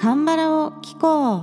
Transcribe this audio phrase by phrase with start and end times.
[0.00, 1.40] カンバラを聞こう。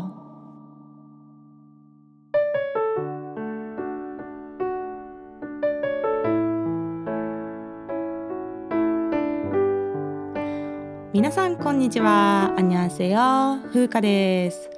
[11.14, 12.56] 皆さんこんにちは。
[12.58, 14.72] アニャンセヨ風花です。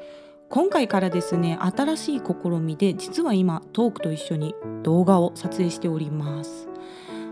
[0.49, 6.67] 今回からですね新しい試みで実は今トークと一緒に動画を撮影しております。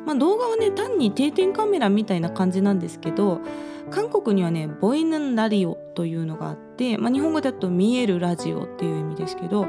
[0.05, 3.41] まあ、動画はね単に定点カメラみたいな感じなんですけど
[3.89, 9.67] 韓国にはねボイヌンラリオというのがあって、まあ、日本語だと見えるラジオっていう意味ですけど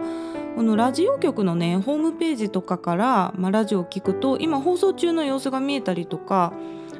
[0.56, 6.52] このラジオ局のねホームページとかから、まあ、ラジオを聞くと今放送中の様子が見えたりとか、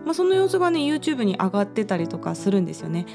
[0.04, 3.06] まあ、その様子がね YouTube に上がってたりとかするんですよね。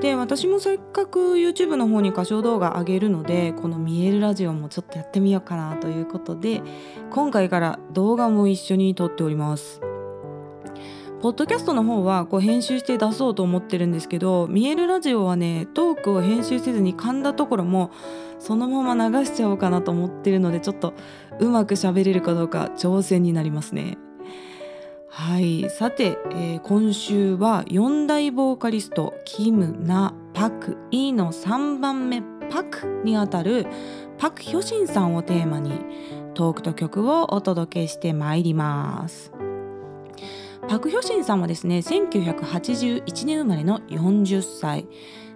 [0.00, 6.62] で私もせっかく YouTube の方に歌唱動画上げるのでこの「見えるラジオ」もちょっとやってみようかなということで
[7.10, 9.91] 今回から動画も一緒に撮っております。
[11.22, 17.92] ポッドキャストの方はこう編集して出そうと思ってるんですけど見えるラジオはねトークを編集せずに噛んだところも
[18.40, 20.94] そのまま流しちゃおうかなと思ってるのでちょっと
[21.38, 23.98] うまく喋れるかどうか挑戦になりますね。
[25.08, 33.66] はいさて、えー、今週は4大ボーカリストキム・ナ・パク・イの3番目パクにあたる
[34.18, 35.72] パク・ヒョシンさんをテーマに
[36.34, 39.32] トークと曲をお届けしてまいります
[40.72, 44.86] パク・ヒョシンさんはですね1981年生まれの40歳。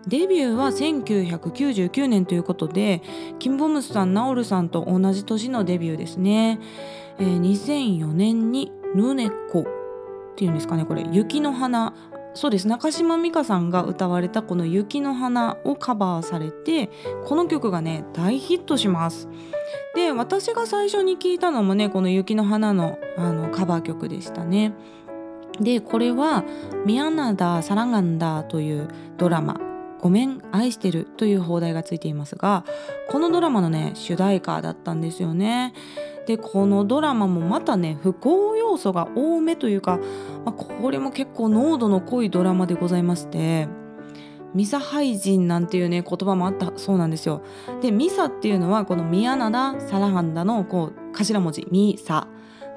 [0.06, 3.03] デビューは1999年ということで
[3.39, 6.59] キム・ボムスさんナオルさんと同じ年のデビューですね、
[7.19, 9.65] えー、2004年にヌネコっ
[10.37, 11.06] ていうんですかねこれ。
[11.12, 11.93] 雪の花。
[12.33, 12.67] そうです。
[12.67, 16.89] 中島美嘉さんが歌われたこの「雪の花」をカバーされて
[17.27, 19.28] この曲がね大ヒットします。
[19.95, 24.73] で私が最初に聞いたのもねこの「雪の花の」のカバー曲でしたね。
[25.61, 26.45] でこれは
[26.85, 29.61] 「ミアナダ・サラガンダ」というドラマ
[30.01, 32.65] 「ごめん愛してる」という放題がついていますが
[33.09, 35.72] このドラマのね主題歌だったんですよね
[36.27, 39.99] でこのドラマもまたね不幸要素が多めというか、
[40.45, 43.69] まあ、これも結構濃度の濃いドラマでございまして
[44.55, 47.43] ミサハイジンなんていうね言葉もあったそうなんですよ。
[47.83, 52.27] でミサっていうのはこのミヤナダ・サラハンダのこう頭文字ミサ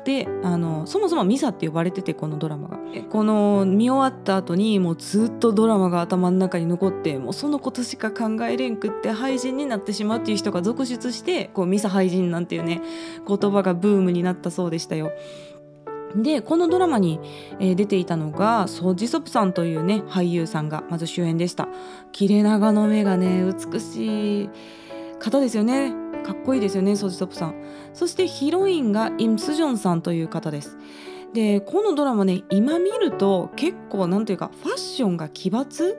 [0.09, 2.79] であのそもそもミサって呼ばれててこのドラマが。
[3.11, 12.81] この見終わった後にもうずっとドラマが頭の中に残ってもうそのことしか考えれんくって廃人になってしまうっていう人が続出してこうミサ廃人なんていうね
[13.27, 15.11] 言葉がブームになったそうでしたよ。
[16.15, 17.19] でこのドラマに、
[17.59, 21.67] え、出ていたのがソ・ジソプさんというね俳優さんがまず主演でした。
[22.11, 24.49] 切れ長の目がね美しい
[25.19, 26.08] 方ですよね。
[26.23, 27.55] かっこいいですよねソジソプさん。
[27.93, 30.77] そしてヒロインがイム・スジョンさんという方です。
[31.33, 35.95] でこのドラマね今見ると結構なんていうかファッションが奇抜。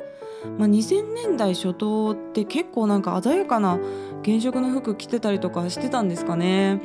[0.59, 3.79] まあ、2000年代初頭って結構なんか鮮やかな
[4.25, 6.81] 原色の服着てたりとかしてたんですかね。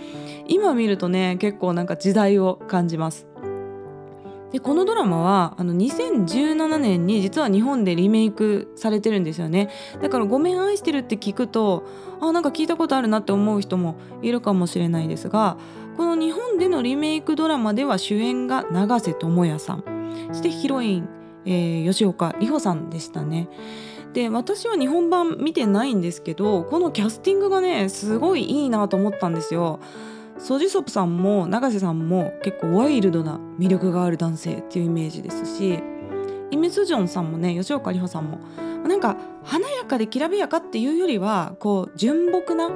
[0.48, 3.28] 今見るとね結構なんか時代を感じます。
[4.56, 9.70] でこのドラマはあの2017年に実は日本でリメイクされてるんですよね
[10.02, 11.84] だから「ごめん愛してる」って聞くと
[12.22, 15.58] あなんか聞いたことあるなって思う人もいるかもしれないですが
[15.98, 19.84] この日本でのリメイクドラマでは主演が永瀬智也さん
[20.30, 21.10] そしてヒロイン、
[21.44, 23.50] えー、吉岡里帆さんでしたね。
[24.14, 29.82] で私は日本版見てないんですけどこのキャスティングがねすごいいいなと思ったんですよ。
[30.38, 35.80] ソジソプさんも永瀬さんも結構ワイルドな魅力がある男性っていうイメージですし
[36.52, 38.40] イメスジョンさんもね吉岡里帆さんも
[38.88, 42.70] なんか華やかできらびやかっていうよりはこう純朴な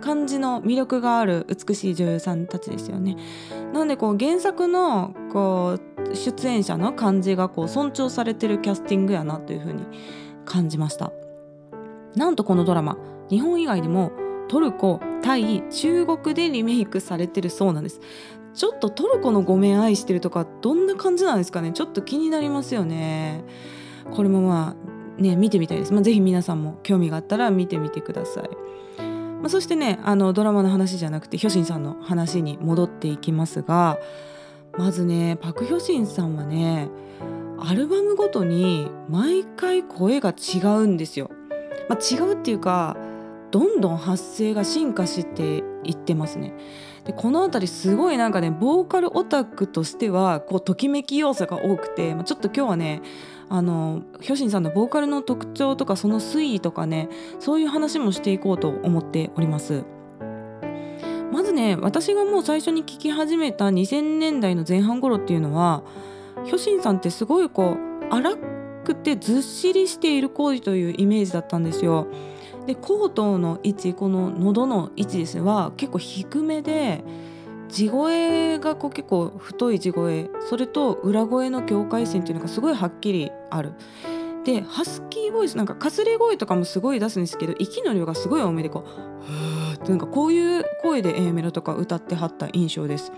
[0.00, 3.16] 感じの魅力がある美しい女優さんたちですよね。
[3.72, 5.78] なのでこう原作のこ
[6.10, 9.84] う出演者の感じがこう尊重されてるキャスティングやなというふうに
[10.44, 11.12] 感じました。
[12.14, 14.12] なんとこのドラマ日本以外でも
[14.48, 18.00] トルコタイ中国でリメイクされてるそうなんです。
[18.54, 21.72] ちょっとトルコのごめん愛してるとかどんな感じなんですかね。
[21.72, 23.44] ちょっと気になりますよね。
[24.12, 24.76] これもま
[25.18, 33.98] あね見てみたいです、まあ、ぜひ皆さんも興味があったら見てみてください、まあ、そしてねあのドラマの話じゃなくてヒョシンさんの話に戻っていきますが
[34.78, 36.88] まずねパク・ヒョシンさんはね
[37.58, 41.30] アルバムごとに毎回声が違うんですよ、
[41.88, 42.96] まあ、違うっていうか
[43.56, 46.52] どんどん発声が進化していってますね。
[47.06, 53.00] でこの辺りすごいなんかねボーカルオタクとしてはこうときめき要素が多くて、まあ、ちょっと今日はね
[53.48, 57.08] あのヒョシンさんのボーカルの特徴とかその推移とかね
[57.38, 59.84] そういう話もしていこうと思っております。
[61.32, 65.82] まずね私がもう最初に聴き始めた2000年代の前半頃っていうのは
[66.44, 67.78] ヒョシンさんってすごいこ
[68.10, 68.36] う荒
[68.84, 72.06] くてずっしりしている声というイメージだったんですよ。
[72.66, 77.04] で口頭の位置この喉の位置ですは結構低めで
[77.68, 83.72] 地声がこう結構太い地声それと裏声の境界線っていうのがすごいはっきりある。
[84.44, 93.12] でハスキーボイスなんかかすれ声とかもすごい出すんですけど息の量がすごい多めでこう「ってなんかこういう声で A メロとか歌ってはった印象です。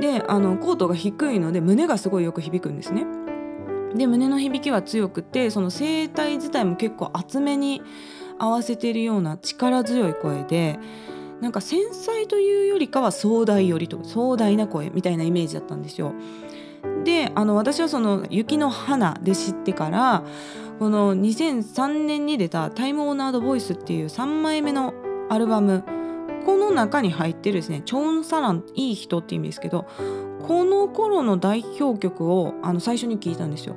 [0.00, 3.06] であのコートが低いので胸がすごいよく響くんですね。
[3.94, 7.82] で胸の響きは強くてその声帯自体も結構厚めに
[8.42, 10.80] 合わせてるような力強い声で
[11.40, 16.12] なんか繊細というよりかは壮大よりと壮大な声みたいなイメージだったんですよ。
[17.04, 20.24] であの私はその「雪の花」で知ってから
[20.80, 24.92] この2003年に出た「タイム・オーナード・ボイス」っていう3枚目の
[25.28, 25.84] アルバム
[26.44, 29.86] この中に入ってるですね「チョン・サランいい人」って意味ですけど
[30.46, 33.76] この頃の代表曲をあの最初に聞いたんですよ。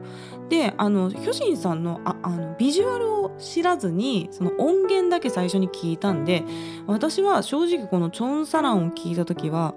[0.49, 6.43] であのヒョシンさんのああのビジュアルを知らずにその音源だけ最初に聞いたんで
[6.87, 9.75] 私は正直この「チョン・サラン」を聞いた時は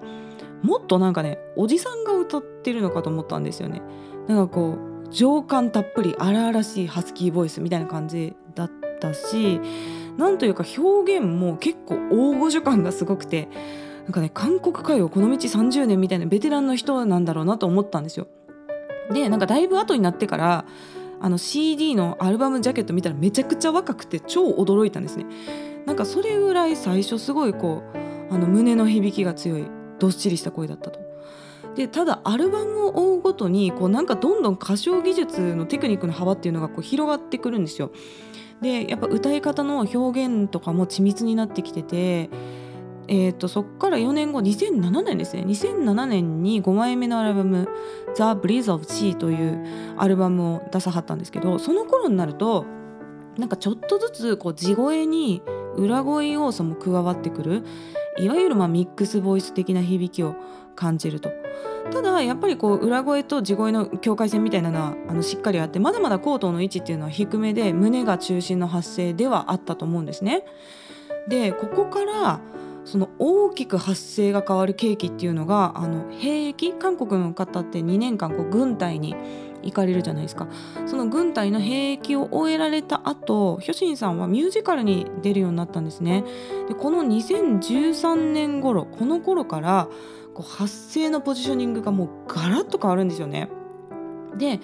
[0.63, 3.83] もっとなんかねおじさんが歌ってるのかと思ったんですよね。
[4.27, 8.71] なんかこう情感たっぷり荒々しいハスキーボイスみたいな感じだっ
[9.01, 9.61] たし
[10.19, 13.49] なんというか表現も結構大御所感がすごくて
[14.05, 18.27] なんかね韓国歌謡この道30年みたいなベテランの人なんだろうなと思ったんですよ。
[19.13, 20.65] でなんかだいぶ後になってから
[21.21, 25.27] あの CD のアルバムジャケット見たらめちゃくちゃ若くて超驚いたんですね。
[25.87, 27.83] なんかそれぐらい最初すごいこ
[28.31, 29.67] うあの胸の響きが強い
[29.99, 31.01] どっしりした声だったと。
[31.75, 37.91] でただアルバムを追うごとにこうなんかどんどん歌唱技術のテクニックの幅っていうのがこう広がってくるんですよ。
[38.61, 42.31] でやっぱ歌い方の表現とかも緻密になってきてて、
[43.09, 47.69] えー、とそっから4年後2007年ですね2007年に5枚目のアルバム
[48.15, 49.65] 「The Breeze of Sea」という
[49.97, 52.67] アルバムを出さはったんですけどその頃になると
[53.39, 55.43] なんかちょっとずつこう地声に
[55.77, 57.63] 裏声要素も加わってくる
[58.19, 60.35] いわゆるまミックスボイス的な響きを
[60.75, 61.31] 感じると。
[61.91, 70.45] ただやっぱりこう裏声と地声の境界線みたいなのはあのしっかりあってまだまだ口頭の位置っていうのは低めで胸が中心の発声ではあったと思うんですね。
[71.29, 72.41] でここから
[72.89, 79.15] その大きく発声が変わる契機っていうのがあの兵役韓国の方って2年間こう軍隊に
[79.63, 80.49] 行かれるじゃないですか
[80.87, 86.25] その軍隊の兵役を終えられた後ヒョシンさんはミュージカルに出るようになったんですね
[86.67, 89.89] でこの2013年頃この頃から
[90.33, 93.51] こう発声のポジショニングがもうガラッと変わるんですよね。
[94.39, 94.61] で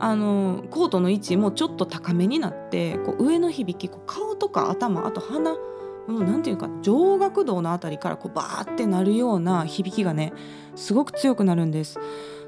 [0.00, 5.54] あのコートの位置もちょっと高めになってこう上の響きこう顔とか頭あと鼻
[6.08, 10.32] 何て言うか上顎道の辺りからこうバーって鳴るような響きがね
[10.74, 12.00] すごく強くなるんです。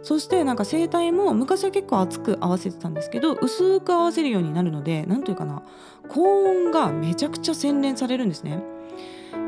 [0.03, 5.63] そしてなんか声帯も昔は結構厚く合わせてたんですけど薄く合わせるようになるので何というかな
[6.09, 8.63] 高音がめちゃくちゃ洗練されるんですね。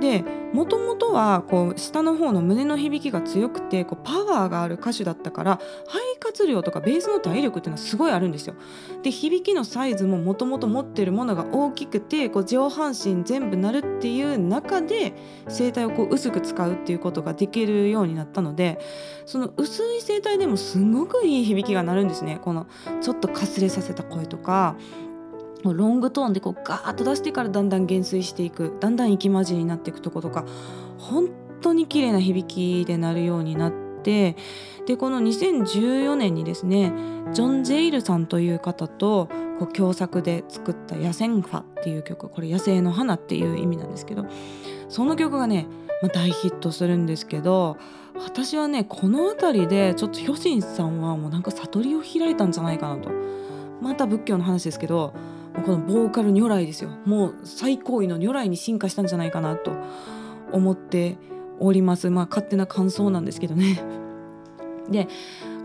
[0.00, 8.55] でもともとはこう下の方の胸の響きが強くてこうパワーがある歌手だったから肺活量とかベースの体力っていうのはすごいあるんですよ。
[9.02, 15.14] で響きのサイズももともと持ってるものが大きくてこう上半身全部鳴るっていう中で
[15.49, 18.78] 声帯をこう薄く使うっていうことができるようになったので
[19.26, 22.38] その薄い声帯でもすごくいい響きが鳴るんですね。
[22.42, 22.66] この
[23.00, 24.76] ちょっとかすれさせた声とか
[25.64, 30.45] ロングトーンでこうガーッと出してからだんだん減衰していくだんだん息混じりになっていくとことか
[30.99, 31.28] 本
[31.61, 34.37] 当に綺麗な響きでなるようになって
[34.87, 36.92] でこの2014年にですね
[37.33, 39.28] ジョン・ジェイルさんという方と
[39.59, 44.26] こう共作で作った「野戦ファ」っていう曲これ野生の花っていう意味なんですけど
[44.88, 45.69] その曲がね、
[46.02, 47.76] まあ、大ヒットするんですけど
[48.14, 53.11] 私はねこの辺りでちょっとヒョシンさんはもうなんか悟りを開いたんじゃないかなと。
[53.83, 55.12] また仏教の話ですけど
[55.54, 59.73] このボーカル如来ですよもう最高位の如来に進化したんじゃないかなと
[60.50, 61.18] 思って
[61.61, 63.82] おりますまあ勝手な感想なんですけどね
[64.90, 65.09] で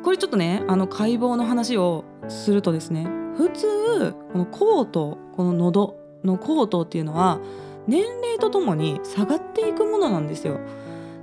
[0.04, 7.40] これちょっとねあの解剖の話をするとですね普通この口頭この喉の口頭っていうのは
[7.88, 10.60] 年齢とともに下がっていくものなんですよ。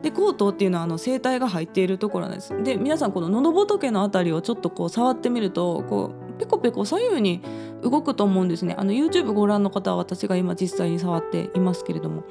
[0.03, 2.55] で口頭っていうのはあの声帯が入っているところなんです。
[2.63, 7.43] で皆さんこの喉仏の辺りをちょっとこう触ってみるとこうペコペコ左右に
[7.85, 12.25] 動くと思うんですねあの YouTube ご覧の方は私が今実際に触っていますけれども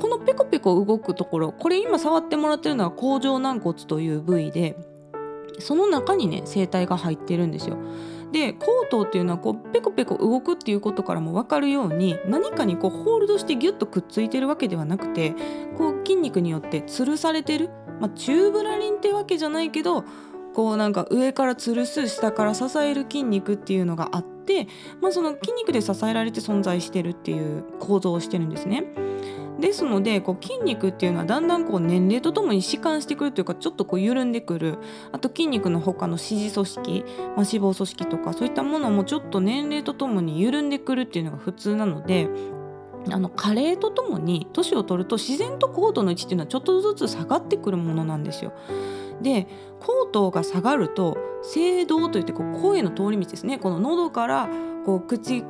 [0.00, 4.76] このペコペコ動くところこれ今触ってもらってるのは甲状軟骨という部位で
[5.58, 7.78] その中にね声帯が入ってるんですよ。
[8.32, 15.34] で口頭っていうのはこうペコペコ動くっていうことからも分かるように何かにこうホールドしてギュッとくっついてるわけではなくて
[15.78, 20.04] こう筋肉によって吊るされてる、まあ、チューブラリンってわけじゃないけど
[20.54, 24.35] こうなんか上から吊るす下から支える筋肉っていうのがあって、
[25.00, 28.84] まあ、その筋肉で支えられて存在してるっていう構造をしてるんですね。
[29.60, 34.78] ですのでこう筋肉っていうのはだんだんこう年齢とともに弛緩してくるというかちょっとこう緩んでくる
[35.12, 42.28] あと筋肉の他の支持組織、まあ、脂肪組織とかそういったものもちょっと年齢とともに緩んでくるっていうのが普通なので
[43.10, 48.52] あの加齢とともに年を取ると自然と高度の位置っていうのはちょっとずつ下がってくるものなんですよ。
[49.22, 49.46] で
[49.80, 51.16] 高度が下がると
[51.54, 54.48] 声道といってこう声の通り道ですねこの喉から
[54.84, 55.44] こう口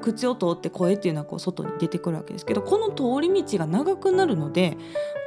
[0.00, 4.76] 口を通って声っていうのはこう外に出てくるわけですけどこの通り道が長くなるので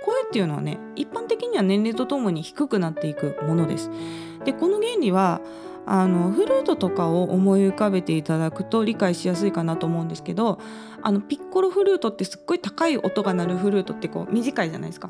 [0.03, 3.89] 声っていうのはね一般的には年齢とともに低くなっていくものです。
[4.43, 5.41] でこの原理は
[5.85, 10.59] あのフルートとかを思い浮かべていただくと理解しやすいかなと思うんですけど
[11.01, 15.09] あのピッコロフルートってすっごい高い音が鳴るフルートってこう短いじゃないですか。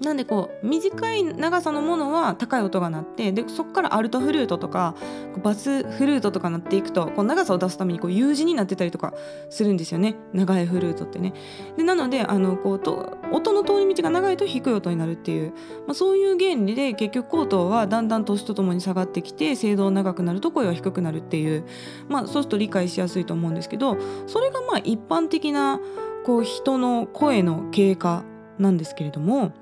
[0.00, 4.94] なんでこう短い長さのものは高い音が鳴ってでそこからアルトフルートとか
[5.42, 9.12] バスフルートとか鳴っていくとこう長さを出すためにこう U 字になってたりとか
[9.50, 11.32] するんですよね長いフルートってね。
[11.76, 15.52] でなのであのこうと音の通り道が長いと低い音になるっていう、
[15.86, 21.64] まあ、そういう原理で結局口頭はだんだん年とともに下がってきて声道長くなると声は低くなるっていう、
[22.08, 25.80] まあ、そうすると理解しやすいと思うんですけどそれがまあ一般的な
[26.24, 28.22] こう人の声の経過
[28.58, 29.52] なんですけれども。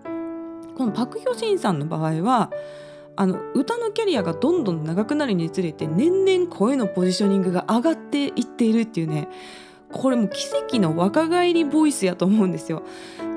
[0.76, 2.50] このパク・ヒョシンさんの場合は
[3.16, 9.28] あの歌のキャリアがどんどん長くなるにつれて年々声のポジショニングが上がっていっているっていうね
[9.90, 12.82] これも奇跡の若返りボイスやと思うんですよ。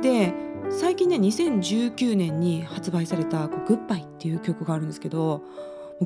[0.02, 0.34] で
[0.70, 5.44] 最近ね2019年に発売された「グッバイ」っていう曲があるんですけど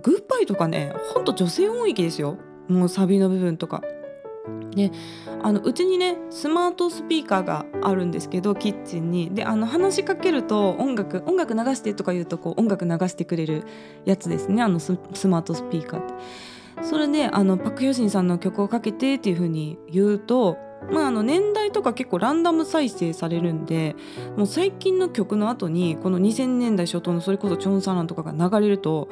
[0.02, 2.38] グッバイとかねほんと女性音域ですよ
[2.68, 3.82] もうサビの部分とか。
[4.72, 4.92] で
[5.42, 13.66] あのうちにねスマートスピーカーがあるんですけどキッチンにであの話しかけると音楽音楽流してとか言うとこう音楽流してくれる
[14.06, 14.92] やつですねあのス
[15.28, 16.14] マートスピーカーって。
[16.82, 20.58] それであのパク・ヒョシンさんの曲をかけてっていう風に言うと
[20.92, 23.96] まあ、あの年代とか結構ランダム再生されるんで
[24.36, 29.08] もう最近の曲の後にこの2000年代初頭のそれこそチョン・サランとかが流れると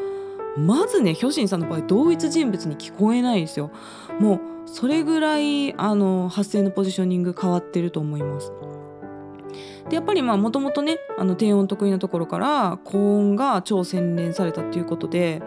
[0.58, 3.72] まずねヒョシンさんの場合同一人物に聞こえないですよ。
[4.20, 8.52] もうそれぐらいあの発声のポジショニング変わってると思います。
[9.90, 15.42] でやっぱりまあもともとねあの低音得意なところから高音が超洗練されたっていうことで、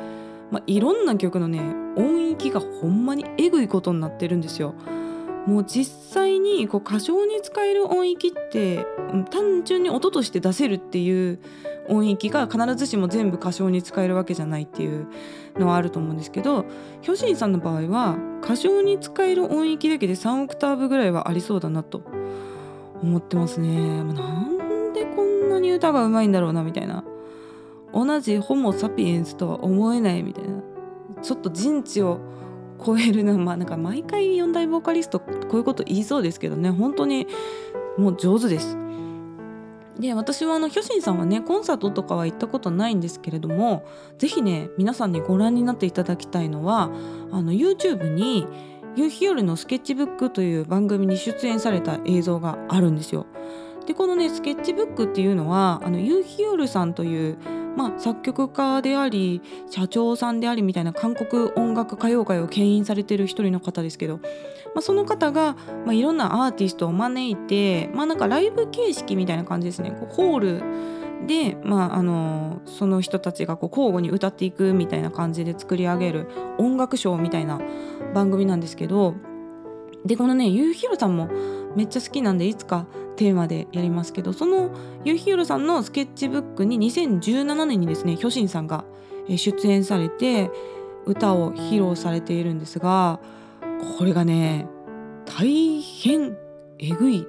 [0.50, 1.60] まあ、いろんな曲のね
[1.96, 4.74] 音域がほんまにえぐいことになってるんですよ。
[5.46, 8.86] もう実際にこう歌唱に使える音域って
[9.30, 11.38] 単純に音として出せるっていう
[11.88, 15.06] 音域が必ずしも全部歌唱に使えるわけじゃないっていう
[15.58, 16.64] のはあると思うんですけど
[17.02, 22.02] ヒョシンさんの場合は歌唱に使える音域だけで3オクターブぐらいはありそうだなと
[23.02, 24.02] 思ってますね。
[24.02, 27.04] なんでこんなに歌がうまいんだろうなみたいな
[27.92, 30.62] 同じホモ・サピエンスとは思えないみたいな
[31.22, 32.18] ちょっと人知を
[32.84, 37.26] 超えるなまあなんか毎回四大ボーカリストこういうこと言いそうですけどね本当に
[37.98, 38.76] もう上手です。
[39.98, 43.84] で私はあのヒョシンさんはねコンサートとかは行ったことないんですけれども
[44.18, 46.90] 是非ね皆さんにご覧になっていただきたいのは
[47.30, 48.46] あの YouTube に
[48.96, 53.26] 「夕日夜のスケッチブック」という番組に出演された映像があるんですよ。
[53.86, 57.38] でこのねスケッチブックっていうのはあの夕日夜さんという
[57.76, 64.22] まあ、作曲家であり社長さんでありみたいな韓国音楽歌謡界を牽引されてる一人の方ですけど、ま
[64.78, 69.90] あ、その方が、まあ、いろんなアーティストを招いて、まあ、なんかライブ形式みたいな感じですね。
[69.90, 70.62] こうホール
[71.26, 76.28] で、まあ、あのその人たちがこう交互に歌っていくみたいな感じで作り上げる
[76.58, 77.60] 音楽ショーみたいな
[78.14, 79.14] 番組なんですけど
[80.04, 81.30] でこのねゆうひろさんも
[81.76, 84.70] めっちゃ好きなんでいつかテーマでやりますけどその
[85.04, 88.84] ゆうひろさんのスケッチブックに2017年にですねヒョシンさんが
[89.28, 90.50] 出演されて
[91.06, 93.20] 歌を披露されているんですが
[93.98, 94.66] これがね
[95.24, 96.36] 大変
[96.78, 97.26] えぐい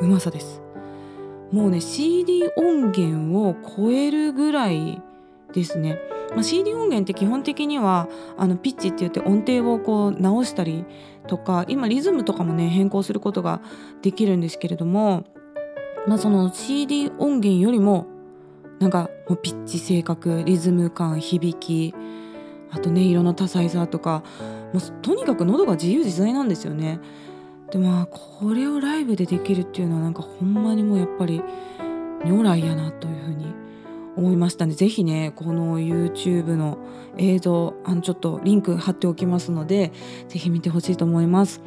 [0.00, 0.62] うまさです。
[1.52, 5.00] もうね CD 音源を超えるぐらい
[5.52, 6.00] ですね、
[6.30, 10.84] まあ、CD 音源って基本的にはあのピッチって言って音程をこう直したり
[11.26, 13.60] とか今リズムとかもね変更することが
[14.02, 15.24] できるんですけれども、
[16.06, 18.06] まあ、その CD 音源よりも
[18.78, 21.94] なんかもうピッチ性格リズム感響き
[22.70, 24.22] あとね色の多彩さとか
[24.72, 26.98] もうとにかく喉が自由自在なんですよね。
[27.70, 31.42] でまあこれをライブでできるっていうのはなんかほんまにもうやっぱり
[32.24, 33.46] 如来やなというふうに
[34.16, 36.78] 思いましたのでぜひねこの YouTube の
[37.18, 39.92] 映像あのちょっとリンク貼っておきますので
[40.28, 41.62] ぜひ見てほしいと思います。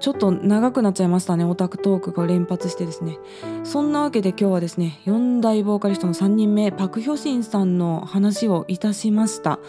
[0.00, 3.18] ちょっと長くなっちゃいましたねオタクトークが連発してですね。
[3.64, 9.60] そんなわけで今日はですね4大ボーカリストの3人目パク・ヒョシンさんの話をいたしました。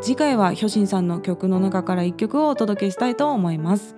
[0.00, 3.96] 次回はヒョシンさんの曲の中から1曲をお届けしたいと思います。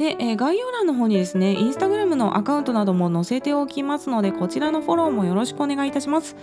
[0.00, 6.36] で、えー、概要欄の方にですねインスタグラムのアカウントなども載せておきますのでこちらのフォローもよろしくお願いいたします。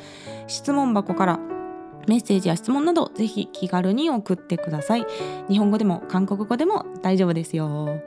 [0.46, 1.40] 質問箱から
[2.08, 5.08] メッセージや質問などぜひ気軽に送ってください。
[5.50, 8.00] 日本語でも韓国語でも大丈夫ですよ。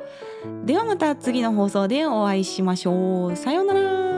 [0.65, 3.37] ではまた次の放送でお会いしましょう。
[3.37, 4.10] さようなら。